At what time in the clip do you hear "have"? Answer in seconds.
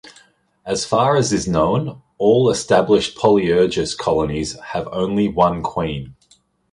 4.59-4.87